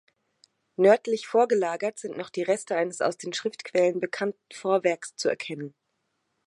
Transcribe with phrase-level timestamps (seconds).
[0.77, 5.75] Nördlich vorgelagert sind noch die Reste eines aus den Schriftquellen bekannten Vorwerks zu erkennen.